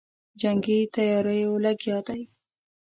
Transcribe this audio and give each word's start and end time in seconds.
جنګي 0.41 0.79
تیاریو 0.95 1.53
لګیا 1.65 1.97
دی. 2.07 2.21